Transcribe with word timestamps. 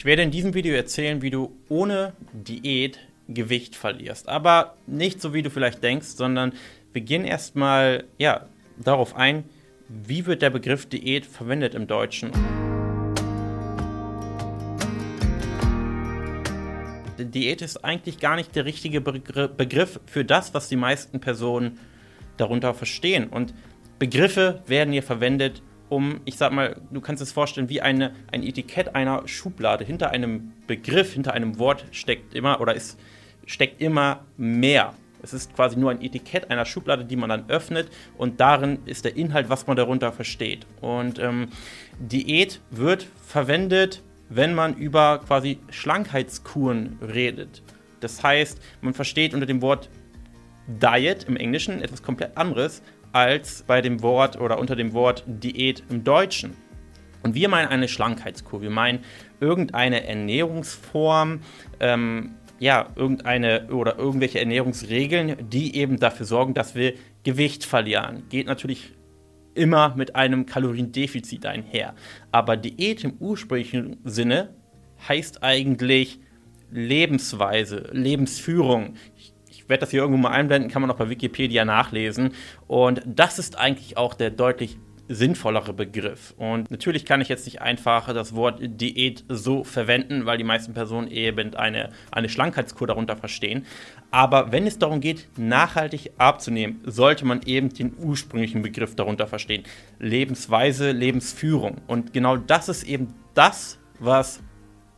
Ich 0.00 0.06
werde 0.06 0.22
in 0.22 0.30
diesem 0.30 0.54
Video 0.54 0.74
erzählen, 0.74 1.20
wie 1.20 1.28
du 1.28 1.54
ohne 1.68 2.14
Diät 2.32 3.00
Gewicht 3.28 3.76
verlierst. 3.76 4.30
Aber 4.30 4.78
nicht 4.86 5.20
so, 5.20 5.34
wie 5.34 5.42
du 5.42 5.50
vielleicht 5.50 5.82
denkst, 5.82 6.06
sondern 6.06 6.54
wir 6.94 7.02
gehen 7.02 7.26
erstmal 7.26 8.04
ja, 8.16 8.46
darauf 8.82 9.14
ein, 9.14 9.44
wie 9.90 10.24
wird 10.24 10.40
der 10.40 10.48
Begriff 10.48 10.86
Diät 10.86 11.26
verwendet 11.26 11.74
im 11.74 11.86
Deutschen. 11.86 12.30
Diät 17.18 17.60
ist 17.60 17.84
eigentlich 17.84 18.20
gar 18.20 18.36
nicht 18.36 18.56
der 18.56 18.64
richtige 18.64 19.02
Begriff 19.02 20.00
für 20.06 20.24
das, 20.24 20.54
was 20.54 20.70
die 20.70 20.76
meisten 20.76 21.20
Personen 21.20 21.78
darunter 22.38 22.72
verstehen. 22.72 23.28
Und 23.28 23.52
Begriffe 23.98 24.62
werden 24.66 24.94
hier 24.94 25.02
verwendet, 25.02 25.60
um, 25.90 26.20
ich 26.24 26.36
sag 26.36 26.52
mal, 26.52 26.80
du 26.90 27.00
kannst 27.00 27.22
es 27.22 27.32
vorstellen, 27.32 27.68
wie 27.68 27.82
eine, 27.82 28.14
ein 28.32 28.42
Etikett 28.42 28.94
einer 28.94 29.26
Schublade. 29.28 29.84
Hinter 29.84 30.10
einem 30.10 30.52
Begriff, 30.66 31.12
hinter 31.12 31.34
einem 31.34 31.58
Wort 31.58 31.84
steckt 31.90 32.34
immer 32.34 32.60
oder 32.60 32.74
ist, 32.74 32.98
steckt 33.44 33.82
immer 33.82 34.24
mehr. 34.36 34.94
Es 35.22 35.34
ist 35.34 35.54
quasi 35.54 35.78
nur 35.78 35.90
ein 35.90 36.00
Etikett 36.00 36.50
einer 36.50 36.64
Schublade, 36.64 37.04
die 37.04 37.16
man 37.16 37.28
dann 37.28 37.50
öffnet 37.50 37.90
und 38.16 38.40
darin 38.40 38.78
ist 38.86 39.04
der 39.04 39.16
Inhalt, 39.16 39.50
was 39.50 39.66
man 39.66 39.76
darunter 39.76 40.12
versteht. 40.12 40.66
Und 40.80 41.18
ähm, 41.18 41.48
Diät 41.98 42.60
wird 42.70 43.06
verwendet, 43.26 44.02
wenn 44.30 44.54
man 44.54 44.74
über 44.74 45.18
quasi 45.18 45.58
Schlankheitskuren 45.70 46.98
redet. 47.02 47.62
Das 47.98 48.22
heißt, 48.22 48.60
man 48.80 48.94
versteht 48.94 49.34
unter 49.34 49.46
dem 49.46 49.60
Wort 49.60 49.90
Diet 50.66 51.24
im 51.24 51.36
Englischen 51.36 51.82
etwas 51.82 52.02
komplett 52.02 52.36
anderes 52.36 52.80
als 53.12 53.62
bei 53.66 53.80
dem 53.80 54.02
Wort 54.02 54.40
oder 54.40 54.58
unter 54.58 54.76
dem 54.76 54.92
Wort 54.92 55.24
Diät 55.26 55.82
im 55.88 56.04
Deutschen. 56.04 56.56
Und 57.22 57.34
wir 57.34 57.48
meinen 57.48 57.68
eine 57.68 57.88
Schlankheitskur. 57.88 58.62
Wir 58.62 58.70
meinen 58.70 59.00
irgendeine 59.40 60.06
Ernährungsform, 60.06 61.40
ähm, 61.80 62.34
ja, 62.58 62.88
irgendeine 62.94 63.68
oder 63.68 63.98
irgendwelche 63.98 64.38
Ernährungsregeln, 64.38 65.48
die 65.50 65.76
eben 65.76 65.98
dafür 65.98 66.26
sorgen, 66.26 66.54
dass 66.54 66.74
wir 66.74 66.94
Gewicht 67.22 67.64
verlieren. 67.64 68.24
Geht 68.28 68.46
natürlich 68.46 68.92
immer 69.54 69.94
mit 69.96 70.14
einem 70.14 70.46
Kaloriendefizit 70.46 71.44
einher. 71.46 71.94
Aber 72.30 72.56
Diät 72.56 73.04
im 73.04 73.14
ursprünglichen 73.18 73.98
Sinne 74.04 74.54
heißt 75.08 75.42
eigentlich 75.42 76.20
Lebensweise, 76.70 77.88
Lebensführung. 77.92 78.94
Ich, 79.16 79.32
ich 79.60 79.68
werde 79.68 79.80
das 79.80 79.90
hier 79.90 80.00
irgendwo 80.00 80.20
mal 80.20 80.30
einblenden, 80.30 80.70
kann 80.70 80.82
man 80.82 80.90
auch 80.90 80.96
bei 80.96 81.10
Wikipedia 81.10 81.64
nachlesen. 81.64 82.32
Und 82.66 83.02
das 83.04 83.38
ist 83.38 83.58
eigentlich 83.58 83.96
auch 83.96 84.14
der 84.14 84.30
deutlich 84.30 84.78
sinnvollere 85.08 85.72
Begriff. 85.72 86.34
Und 86.38 86.70
natürlich 86.70 87.04
kann 87.04 87.20
ich 87.20 87.28
jetzt 87.28 87.44
nicht 87.44 87.60
einfach 87.60 88.12
das 88.14 88.34
Wort 88.34 88.60
Diät 88.62 89.24
so 89.28 89.64
verwenden, 89.64 90.24
weil 90.24 90.38
die 90.38 90.44
meisten 90.44 90.72
Personen 90.72 91.08
eben 91.08 91.54
eine, 91.56 91.90
eine 92.12 92.28
Schlankheitskur 92.28 92.86
darunter 92.86 93.16
verstehen. 93.16 93.66
Aber 94.12 94.52
wenn 94.52 94.66
es 94.68 94.78
darum 94.78 95.00
geht, 95.00 95.28
nachhaltig 95.36 96.12
abzunehmen, 96.16 96.80
sollte 96.84 97.26
man 97.26 97.42
eben 97.44 97.70
den 97.70 97.92
ursprünglichen 97.98 98.62
Begriff 98.62 98.94
darunter 98.94 99.26
verstehen. 99.26 99.64
Lebensweise, 99.98 100.92
Lebensführung. 100.92 101.78
Und 101.88 102.12
genau 102.12 102.36
das 102.36 102.68
ist 102.68 102.84
eben 102.84 103.12
das, 103.34 103.78
was 103.98 104.40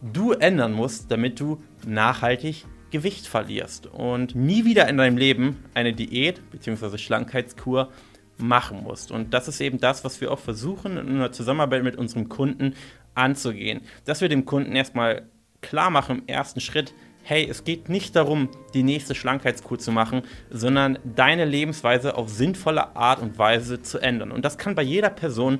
du 0.00 0.32
ändern 0.32 0.72
musst, 0.72 1.10
damit 1.10 1.40
du 1.40 1.60
nachhaltig 1.84 2.64
Gewicht 2.90 3.26
verlierst 3.26 3.86
und 3.86 4.34
nie 4.34 4.64
wieder 4.64 4.88
in 4.88 4.96
deinem 4.96 5.16
Leben 5.16 5.64
eine 5.74 5.92
Diät 5.92 6.40
bzw. 6.50 6.98
Schlankheitskur 6.98 7.90
machen 8.38 8.82
musst. 8.82 9.10
Und 9.10 9.34
das 9.34 9.48
ist 9.48 9.60
eben 9.60 9.78
das, 9.78 10.04
was 10.04 10.20
wir 10.20 10.30
auch 10.30 10.38
versuchen 10.38 10.96
in 10.96 11.08
einer 11.08 11.32
Zusammenarbeit 11.32 11.82
mit 11.82 11.96
unserem 11.96 12.28
Kunden 12.28 12.74
anzugehen. 13.14 13.80
Dass 14.04 14.20
wir 14.20 14.28
dem 14.28 14.44
Kunden 14.44 14.76
erstmal 14.76 15.22
klar 15.62 15.90
machen 15.90 16.18
im 16.18 16.28
ersten 16.28 16.60
Schritt, 16.60 16.92
hey, 17.22 17.46
es 17.48 17.64
geht 17.64 17.88
nicht 17.88 18.14
darum, 18.14 18.50
die 18.72 18.84
nächste 18.84 19.16
Schlankheitskur 19.16 19.78
zu 19.78 19.90
machen, 19.90 20.22
sondern 20.50 20.98
deine 21.04 21.44
Lebensweise 21.44 22.14
auf 22.14 22.28
sinnvolle 22.28 22.94
Art 22.94 23.20
und 23.20 23.36
Weise 23.36 23.82
zu 23.82 23.98
ändern. 23.98 24.30
Und 24.30 24.44
das 24.44 24.58
kann 24.58 24.76
bei 24.76 24.82
jeder 24.82 25.10
Person 25.10 25.58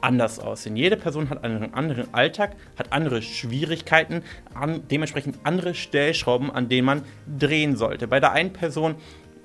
anders 0.00 0.38
aussehen. 0.38 0.76
Jede 0.76 0.96
Person 0.96 1.30
hat 1.30 1.44
einen 1.44 1.74
anderen 1.74 2.12
Alltag, 2.14 2.56
hat 2.78 2.92
andere 2.92 3.22
Schwierigkeiten, 3.22 4.22
an, 4.54 4.82
dementsprechend 4.90 5.38
andere 5.44 5.74
Stellschrauben, 5.74 6.50
an 6.50 6.68
denen 6.68 6.86
man 6.86 7.02
drehen 7.38 7.76
sollte. 7.76 8.08
Bei 8.08 8.20
der 8.20 8.32
einen 8.32 8.52
Person 8.52 8.94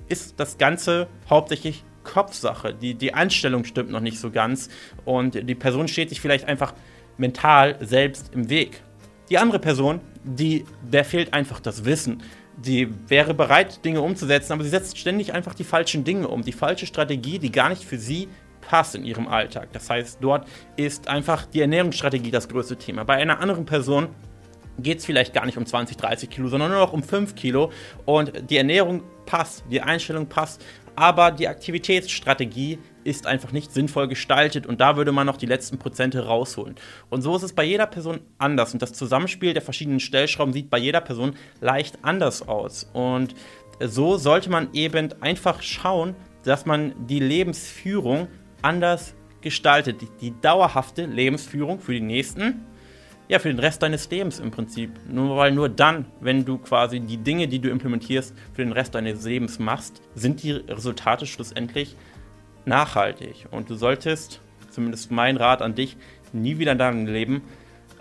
ist 0.09 0.39
das 0.39 0.57
Ganze 0.57 1.07
hauptsächlich 1.29 1.83
Kopfsache. 2.03 2.73
Die, 2.73 2.95
die 2.95 3.13
Einstellung 3.13 3.63
stimmt 3.65 3.89
noch 3.89 4.01
nicht 4.01 4.19
so 4.19 4.29
ganz 4.29 4.69
und 5.05 5.47
die 5.47 5.55
Person 5.55 5.87
steht 5.87 6.09
sich 6.09 6.21
vielleicht 6.21 6.45
einfach 6.45 6.73
mental 7.17 7.77
selbst 7.79 8.33
im 8.33 8.49
Weg. 8.49 8.81
Die 9.29 9.37
andere 9.37 9.59
Person, 9.59 10.01
die, 10.23 10.65
der 10.81 11.05
fehlt 11.05 11.33
einfach 11.33 11.59
das 11.59 11.85
Wissen. 11.85 12.21
Die 12.57 12.89
wäre 13.07 13.33
bereit, 13.33 13.83
Dinge 13.83 14.01
umzusetzen, 14.01 14.53
aber 14.53 14.63
sie 14.63 14.69
setzt 14.69 14.97
ständig 14.97 15.33
einfach 15.33 15.55
die 15.55 15.63
falschen 15.63 16.03
Dinge 16.03 16.27
um, 16.27 16.43
die 16.43 16.51
falsche 16.51 16.85
Strategie, 16.85 17.39
die 17.39 17.51
gar 17.51 17.69
nicht 17.69 17.83
für 17.83 17.97
sie 17.97 18.27
passt 18.67 18.95
in 18.95 19.05
ihrem 19.05 19.27
Alltag. 19.27 19.69
Das 19.73 19.89
heißt, 19.89 20.19
dort 20.21 20.47
ist 20.75 21.07
einfach 21.07 21.45
die 21.45 21.61
Ernährungsstrategie 21.61 22.31
das 22.31 22.47
größte 22.47 22.77
Thema. 22.77 23.03
Bei 23.03 23.15
einer 23.15 23.39
anderen 23.39 23.65
Person 23.65 24.09
geht 24.79 24.99
es 24.99 25.05
vielleicht 25.05 25.33
gar 25.33 25.45
nicht 25.45 25.57
um 25.57 25.65
20, 25.65 25.97
30 25.97 26.29
Kilo, 26.29 26.47
sondern 26.47 26.71
nur 26.71 26.79
noch 26.79 26.93
um 26.93 27.03
5 27.03 27.35
Kilo. 27.35 27.71
Und 28.05 28.49
die 28.49 28.57
Ernährung 28.57 29.03
passt, 29.25 29.63
die 29.69 29.81
Einstellung 29.81 30.27
passt, 30.27 30.63
aber 30.95 31.31
die 31.31 31.47
Aktivitätsstrategie 31.47 32.79
ist 33.03 33.25
einfach 33.25 33.51
nicht 33.51 33.71
sinnvoll 33.71 34.07
gestaltet 34.07 34.65
und 34.67 34.79
da 34.79 34.95
würde 34.95 35.11
man 35.11 35.25
noch 35.25 35.37
die 35.37 35.45
letzten 35.45 35.79
Prozente 35.79 36.25
rausholen. 36.25 36.75
Und 37.09 37.21
so 37.21 37.35
ist 37.35 37.43
es 37.43 37.53
bei 37.53 37.63
jeder 37.63 37.87
Person 37.87 38.21
anders 38.37 38.73
und 38.73 38.81
das 38.81 38.93
Zusammenspiel 38.93 39.53
der 39.53 39.63
verschiedenen 39.63 39.99
Stellschrauben 39.99 40.53
sieht 40.53 40.69
bei 40.69 40.77
jeder 40.77 41.01
Person 41.01 41.35
leicht 41.61 41.99
anders 42.03 42.47
aus. 42.47 42.89
Und 42.93 43.33
so 43.79 44.17
sollte 44.17 44.49
man 44.49 44.69
eben 44.73 45.09
einfach 45.21 45.61
schauen, 45.61 46.15
dass 46.43 46.65
man 46.65 46.93
die 47.07 47.19
Lebensführung 47.19 48.27
anders 48.63 49.15
gestaltet, 49.41 50.01
die, 50.01 50.09
die 50.21 50.41
dauerhafte 50.41 51.05
Lebensführung 51.05 51.79
für 51.79 51.93
die 51.93 52.01
nächsten 52.01 52.65
ja, 53.27 53.39
für 53.39 53.47
den 53.49 53.59
Rest 53.59 53.81
deines 53.81 54.09
Lebens 54.09 54.39
im 54.39 54.51
Prinzip. 54.51 54.91
Nur 55.09 55.37
weil 55.37 55.51
nur 55.51 55.69
dann, 55.69 56.05
wenn 56.19 56.45
du 56.45 56.57
quasi 56.57 56.99
die 56.99 57.17
Dinge, 57.17 57.47
die 57.47 57.59
du 57.59 57.69
implementierst, 57.69 58.35
für 58.53 58.63
den 58.63 58.73
Rest 58.73 58.95
deines 58.95 59.23
Lebens 59.25 59.59
machst, 59.59 60.01
sind 60.13 60.43
die 60.43 60.51
Resultate 60.51 61.25
schlussendlich 61.25 61.95
nachhaltig. 62.65 63.47
Und 63.51 63.69
du 63.69 63.75
solltest, 63.75 64.41
zumindest 64.69 65.11
mein 65.11 65.37
Rat 65.37 65.61
an 65.61 65.75
dich, 65.75 65.97
nie 66.31 66.57
wieder 66.57 66.73
in 66.73 66.77
deinem 66.77 67.07
Leben 67.07 67.41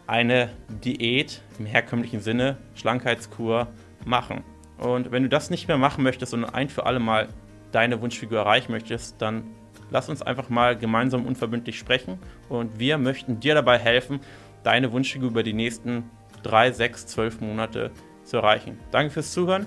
eine 0.06 0.50
Diät 0.84 1.42
im 1.58 1.66
herkömmlichen 1.66 2.20
Sinne, 2.20 2.58
Schlankheitskur 2.74 3.68
machen. 4.04 4.42
Und 4.78 5.12
wenn 5.12 5.22
du 5.22 5.28
das 5.28 5.48
nicht 5.48 5.68
mehr 5.68 5.78
machen 5.78 6.02
möchtest 6.02 6.34
und 6.34 6.44
ein 6.44 6.68
für 6.68 6.86
alle 6.86 6.98
Mal 6.98 7.28
deine 7.70 8.00
Wunschfigur 8.02 8.40
erreichen 8.40 8.72
möchtest, 8.72 9.22
dann 9.22 9.44
lass 9.90 10.08
uns 10.08 10.22
einfach 10.22 10.48
mal 10.48 10.76
gemeinsam 10.76 11.26
unverbindlich 11.26 11.78
sprechen 11.78 12.18
und 12.48 12.78
wir 12.78 12.98
möchten 12.98 13.40
dir 13.40 13.54
dabei 13.54 13.78
helfen, 13.78 14.20
deine 14.62 14.92
Wunschfigur 14.92 15.30
über 15.30 15.42
die 15.42 15.52
nächsten 15.52 16.04
drei, 16.42 16.72
sechs, 16.72 17.06
zwölf 17.06 17.40
Monate 17.40 17.90
zu 18.24 18.38
erreichen. 18.38 18.78
Danke 18.90 19.10
fürs 19.10 19.32
Zuhören. 19.32 19.66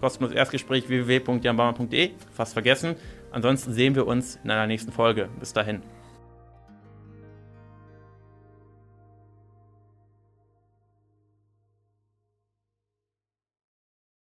Kostenloses 0.00 0.36
Erstgespräch 0.36 0.88
www.janbaumann.de. 0.88 2.10
Fast 2.32 2.54
vergessen. 2.54 2.96
Ansonsten 3.30 3.72
sehen 3.72 3.94
wir 3.94 4.06
uns 4.06 4.38
in 4.42 4.50
einer 4.50 4.66
nächsten 4.66 4.92
Folge. 4.92 5.28
Bis 5.38 5.52
dahin. 5.52 5.82